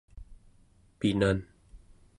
pinan 0.99 1.37